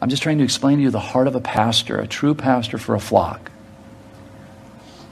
[0.00, 2.76] I'm just trying to explain to you the heart of a pastor, a true pastor
[2.76, 3.52] for a flock.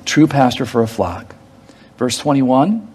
[0.04, 1.34] True pastor for a flock.
[1.96, 2.92] Verse 21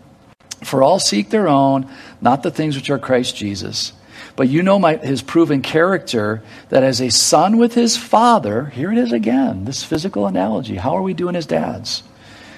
[0.64, 1.89] For all seek their own,
[2.20, 3.93] not the things which are Christ Jesus.
[4.36, 8.91] But you know my, his proven character that as a son with his father, here
[8.91, 10.76] it is again, this physical analogy.
[10.76, 12.04] How are we doing as dads?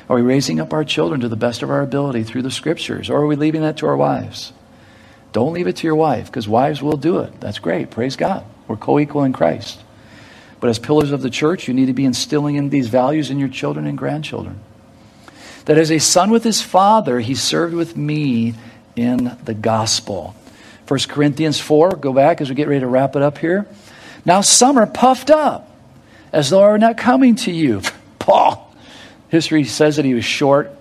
[0.10, 3.10] Are we raising up our children to the best of our ability through the scriptures,
[3.10, 4.54] or are we leaving that to our wives?
[5.32, 7.40] Don't leave it to your wife, because wives will do it.
[7.40, 7.90] That's great.
[7.90, 8.46] Praise God.
[8.68, 9.80] We're co equal in Christ.
[10.60, 13.40] But as pillars of the church, you need to be instilling in these values in
[13.40, 14.60] your children and grandchildren.
[15.66, 18.54] That as a son with his father, he served with me
[18.96, 20.36] in the gospel.
[20.88, 23.68] 1 Corinthians 4, go back as we get ready to wrap it up here.
[24.26, 25.70] Now some are puffed up
[26.32, 27.82] as though I were not coming to you.
[28.20, 28.63] Paul,
[29.34, 30.72] history says that he was short,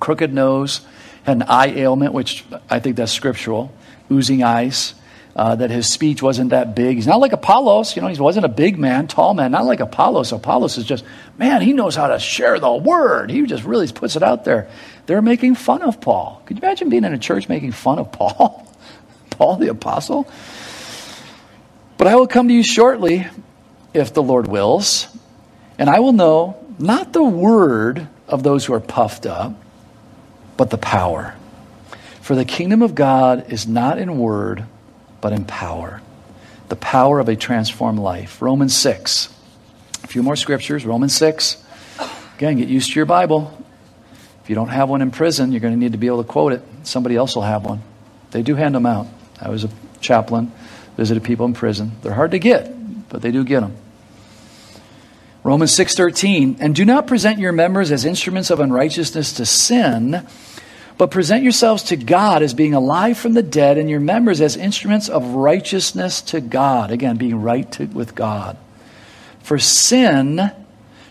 [0.00, 0.80] crooked nose,
[1.24, 3.70] had an eye ailment, which I think that's scriptural,
[4.10, 4.94] oozing eyes.
[5.36, 6.96] Uh, that his speech wasn't that big.
[6.96, 9.80] He's not like Apollos, you know, he wasn't a big man, tall man, not like
[9.80, 10.32] Apollos.
[10.32, 11.04] Apollos is just,
[11.36, 13.30] man, he knows how to share the word.
[13.30, 14.70] He just really puts it out there.
[15.04, 16.40] They're making fun of Paul.
[16.46, 18.66] Could you imagine being in a church making fun of Paul?
[19.30, 20.26] Paul the apostle?
[21.98, 23.26] But I will come to you shortly,
[23.92, 25.06] if the Lord wills,
[25.78, 29.54] and I will know not the word of those who are puffed up,
[30.56, 31.34] but the power.
[32.20, 34.64] For the kingdom of God is not in word,
[35.20, 36.02] but in power.
[36.68, 38.42] The power of a transformed life.
[38.42, 39.32] Romans 6.
[40.02, 40.84] A few more scriptures.
[40.84, 41.62] Romans 6.
[42.36, 43.56] Again, get used to your Bible.
[44.42, 46.28] If you don't have one in prison, you're going to need to be able to
[46.28, 46.62] quote it.
[46.82, 47.82] Somebody else will have one.
[48.32, 49.06] They do hand them out.
[49.40, 49.70] I was a
[50.00, 50.52] chaplain,
[50.96, 51.92] visited people in prison.
[52.02, 53.76] They're hard to get, but they do get them.
[55.46, 60.26] Romans 6:13, and do not present your members as instruments of unrighteousness to sin,
[60.98, 64.56] but present yourselves to God as being alive from the dead and your members as
[64.56, 66.90] instruments of righteousness to God.
[66.90, 68.56] Again, being right to, with God.
[69.40, 70.50] For sin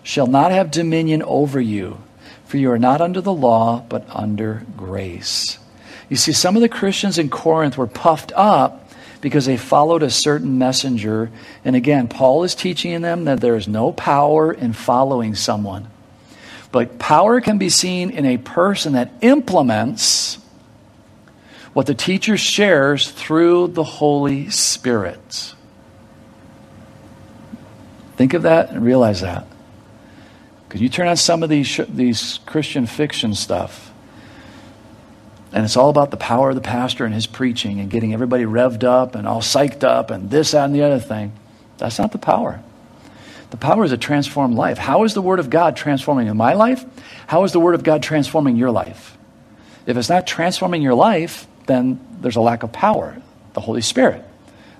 [0.03, 1.99] shall not have dominion over you,
[2.43, 5.59] for you are not under the law, but under grace.
[6.09, 8.84] You see, some of the Christians in Corinth were puffed up
[9.25, 11.31] because they followed a certain messenger.
[11.63, 15.87] And again, Paul is teaching them that there is no power in following someone.
[16.71, 20.37] But power can be seen in a person that implements
[21.73, 25.55] what the teacher shares through the Holy Spirit.
[28.17, 29.47] Think of that and realize that.
[30.67, 33.91] Because you turn on some of these, these Christian fiction stuff,
[35.55, 38.43] and it's all about the power of the pastor and his preaching and getting everybody
[38.43, 41.31] revved up and all psyched up and this, that, and the other thing.
[41.77, 42.61] That's not the power.
[43.51, 44.77] The power is a transformed life.
[44.77, 46.83] How is the Word of God transforming in my life?
[47.27, 49.17] How is the Word of God transforming your life?
[49.85, 53.15] If it's not transforming your life, then there's a lack of power,
[53.53, 54.25] the Holy Spirit.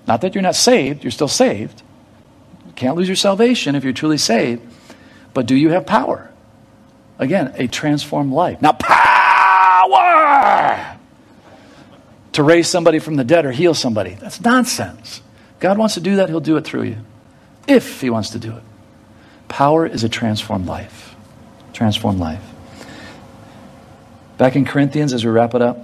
[0.07, 1.83] Not that you're not saved, you're still saved.
[2.67, 4.61] You can't lose your salvation if you're truly saved.
[5.33, 6.31] But do you have power?
[7.17, 8.61] Again, a transformed life.
[8.61, 9.14] Now, power
[12.33, 14.15] to raise somebody from the dead or heal somebody.
[14.15, 15.21] That's nonsense.
[15.59, 16.97] God wants to do that, He'll do it through you
[17.67, 18.63] if He wants to do it.
[19.47, 21.15] Power is a transformed life.
[21.73, 22.43] Transformed life.
[24.37, 25.79] Back in Corinthians, as we wrap it up,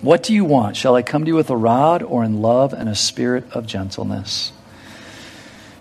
[0.00, 0.76] what do you want?
[0.76, 3.66] Shall I come to you with a rod or in love and a spirit of
[3.66, 4.52] gentleness?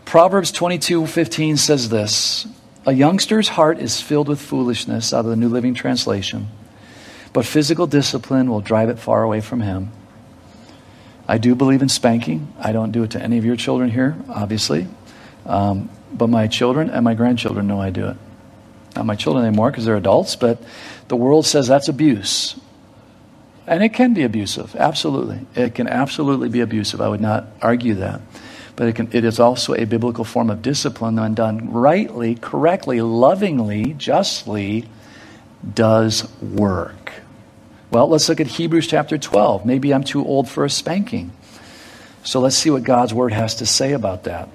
[0.05, 2.47] Proverbs 22 15 says this
[2.85, 6.47] A youngster's heart is filled with foolishness, out of the New Living Translation,
[7.35, 9.91] but physical discipline will drive it far away from him.
[11.27, 12.47] I do believe in spanking.
[12.57, 14.87] I don't do it to any of your children here, obviously.
[15.45, 18.15] Um, but my children and my grandchildren know I do it.
[18.95, 20.63] Not my children anymore because they're adults, but
[21.09, 22.57] the world says that's abuse.
[23.67, 25.41] And it can be abusive, absolutely.
[25.55, 27.01] It can absolutely be abusive.
[27.01, 28.21] I would not argue that.
[28.77, 33.01] But it, can, it is also a biblical form of discipline when done rightly, correctly,
[33.01, 34.85] lovingly, justly,
[35.73, 37.24] does work.
[37.95, 39.65] Well, let's look at Hebrews chapter 12.
[39.65, 41.31] Maybe I'm too old for a spanking.
[42.25, 44.49] So let's see what God's word has to say about that.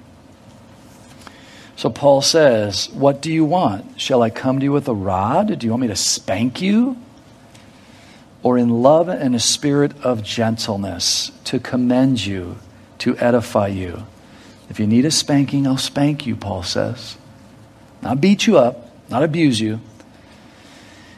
[1.75, 3.99] So Paul says, What do you want?
[3.99, 5.57] Shall I come to you with a rod?
[5.57, 6.97] Do you want me to spank you?
[8.43, 12.59] Or in love and a spirit of gentleness to commend you,
[12.99, 14.05] to edify you?
[14.69, 17.17] If you need a spanking, I'll spank you, Paul says.
[18.03, 19.81] Not beat you up, not abuse you.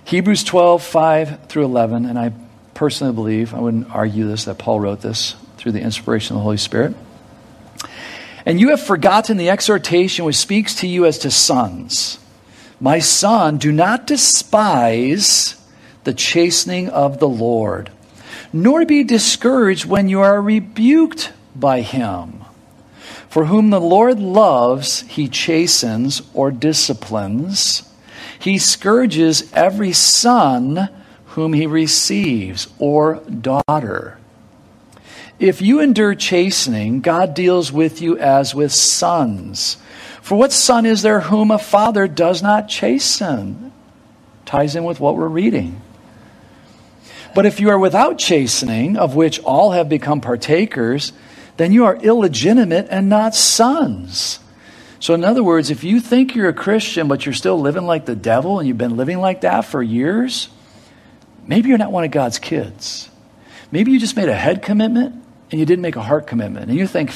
[0.06, 2.34] Hebrews 12, 5 through 11, and I
[2.74, 6.44] personally believe, I wouldn't argue this, that Paul wrote this through the inspiration of the
[6.44, 6.96] Holy Spirit.
[8.46, 12.20] And you have forgotten the exhortation which speaks to you as to sons.
[12.82, 15.56] My son, do not despise
[16.04, 17.90] the chastening of the Lord,
[18.52, 22.44] nor be discouraged when you are rebuked by him.
[23.30, 27.90] For whom the Lord loves, he chastens or disciplines.
[28.44, 30.90] He scourges every son
[31.28, 34.18] whom he receives or daughter.
[35.40, 39.78] If you endure chastening, God deals with you as with sons.
[40.22, 43.72] For what son is there whom a father does not chasten?
[44.44, 45.82] ties in with what we're reading.
[47.34, 51.14] But if you are without chastening, of which all have become partakers,
[51.56, 54.40] then you are illegitimate and not sons.
[55.04, 58.06] So, in other words, if you think you're a Christian, but you're still living like
[58.06, 60.48] the devil and you've been living like that for years,
[61.46, 63.10] maybe you're not one of God's kids.
[63.70, 66.70] Maybe you just made a head commitment and you didn't make a heart commitment.
[66.70, 67.12] And you think,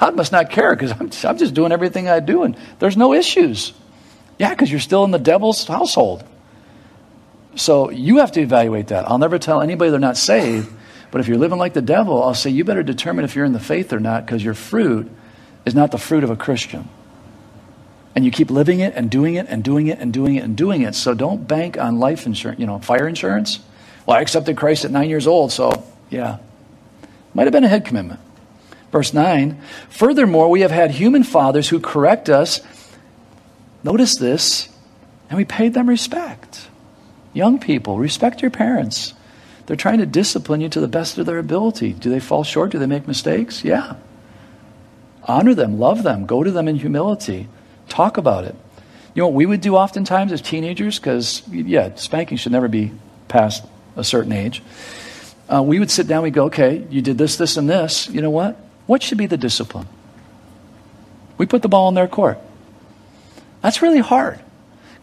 [0.00, 3.14] God must not care because I'm, I'm just doing everything I do and there's no
[3.14, 3.72] issues.
[4.36, 6.24] Yeah, because you're still in the devil's household.
[7.54, 9.08] So you have to evaluate that.
[9.08, 10.68] I'll never tell anybody they're not saved,
[11.12, 13.52] but if you're living like the devil, I'll say you better determine if you're in
[13.52, 15.08] the faith or not because your fruit
[15.64, 16.88] is not the fruit of a Christian.
[18.16, 20.56] And you keep living it and doing it and doing it and doing it and
[20.56, 20.94] doing it.
[20.94, 23.60] So don't bank on life insurance, you know, fire insurance.
[24.06, 26.38] Well, I accepted Christ at nine years old, so yeah.
[27.34, 28.18] Might have been a head commitment.
[28.90, 29.60] Verse 9
[29.90, 32.62] Furthermore, we have had human fathers who correct us.
[33.84, 34.70] Notice this,
[35.28, 36.68] and we paid them respect.
[37.34, 39.12] Young people, respect your parents.
[39.66, 41.92] They're trying to discipline you to the best of their ability.
[41.92, 42.70] Do they fall short?
[42.70, 43.62] Do they make mistakes?
[43.62, 43.96] Yeah.
[45.24, 47.48] Honor them, love them, go to them in humility,
[47.88, 48.54] talk about it.
[49.14, 50.98] You know what we would do oftentimes as teenagers?
[50.98, 52.92] Because, yeah, spanking should never be
[53.28, 53.64] past
[53.96, 54.62] a certain age.
[55.48, 58.08] Uh, we would sit down, we'd go, okay, you did this, this, and this.
[58.08, 58.56] You know what?
[58.86, 59.88] What should be the discipline?
[61.38, 62.38] We put the ball in their court.
[63.62, 64.40] That's really hard.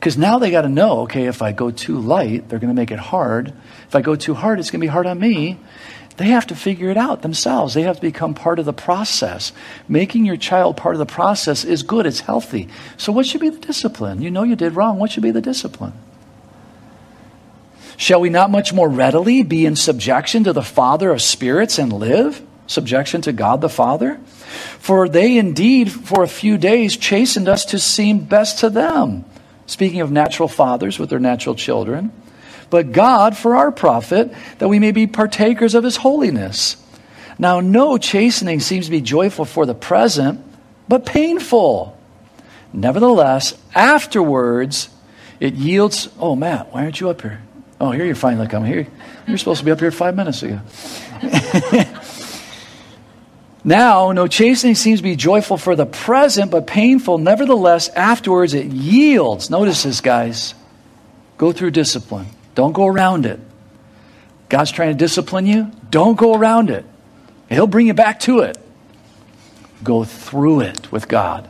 [0.04, 2.80] Because now they got to know okay, if I go too light, they're going to
[2.80, 3.54] make it hard.
[3.88, 5.58] If I go too hard, it's going to be hard on me.
[6.18, 7.74] They have to figure it out themselves.
[7.74, 9.52] They have to become part of the process.
[9.88, 12.70] Making your child part of the process is good, it's healthy.
[12.98, 14.22] So, what should be the discipline?
[14.22, 15.00] You know you did wrong.
[15.00, 15.94] What should be the discipline?
[17.98, 21.92] Shall we not much more readily be in subjection to the Father of spirits and
[21.92, 22.42] live?
[22.68, 24.18] Subjection to God the Father?
[24.80, 29.26] For they indeed, for a few days, chastened us to seem best to them
[29.66, 32.12] Speaking of natural fathers with their natural children,
[32.74, 36.76] but God for our profit, that we may be partakers of his holiness.
[37.38, 40.44] Now, no chastening seems to be joyful for the present,
[40.88, 41.96] but painful.
[42.74, 44.90] Nevertheless, afterwards,
[45.40, 46.10] it yields.
[46.18, 47.44] Oh, Matt, why aren't you up here?
[47.80, 48.74] Oh, here you're finally coming.
[48.74, 48.88] Here,
[49.28, 50.60] you're supposed to be up here five minutes ago.
[53.66, 57.18] Now, no chastening seems to be joyful for the present, but painful.
[57.18, 59.50] Nevertheless, afterwards it yields.
[59.50, 60.54] Notice this, guys.
[61.38, 62.26] Go through discipline.
[62.56, 63.40] Don't go around it.
[64.50, 65.72] God's trying to discipline you.
[65.90, 66.86] Don't go around it.
[67.50, 68.58] He'll bring you back to it.
[69.84, 71.50] Go through it with God.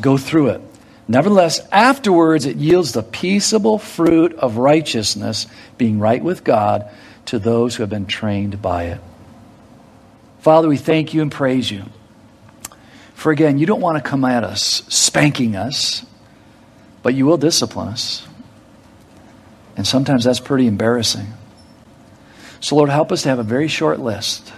[0.00, 0.60] Go through it.
[1.08, 5.46] Nevertheless, afterwards it yields the peaceable fruit of righteousness,
[5.78, 6.90] being right with God,
[7.26, 9.00] to those who have been trained by it.
[10.40, 11.84] Father, we thank you and praise you.
[13.14, 16.06] For again, you don't want to come at us spanking us,
[17.02, 18.27] but you will discipline us.
[19.78, 21.28] And sometimes that's pretty embarrassing.
[22.60, 24.52] So, Lord, help us to have a very short list.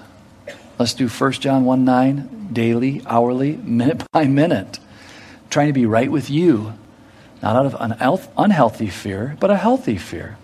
[0.78, 4.80] Let's do 1 John 1 9 daily, hourly, minute by minute,
[5.50, 6.72] trying to be right with you,
[7.42, 7.96] not out of an
[8.38, 10.38] unhealthy fear, but a healthy fear.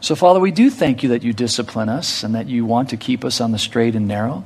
[0.00, 2.96] So, Father, we do thank you that you discipline us and that you want to
[2.96, 4.44] keep us on the straight and narrow.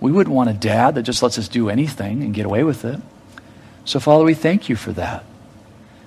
[0.00, 2.84] We wouldn't want a dad that just lets us do anything and get away with
[2.84, 3.00] it.
[3.84, 5.24] So, Father, we thank you for that.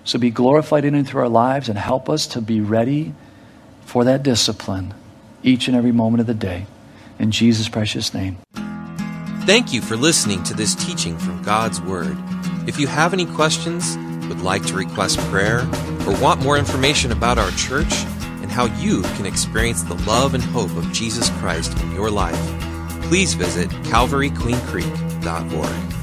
[0.04, 3.14] So be glorified in and through our lives and help us to be ready
[3.82, 4.94] for that discipline
[5.44, 6.66] each and every moment of the day.
[7.20, 8.38] In Jesus' precious name.
[9.46, 12.16] Thank you for listening to this teaching from God's Word.
[12.68, 13.98] If you have any questions,
[14.28, 15.62] would like to request prayer,
[16.08, 17.92] or want more information about our church,
[18.42, 22.40] and how you can experience the love and hope of Jesus Christ in your life,
[23.04, 26.01] please visit calvaryqueencreek.org.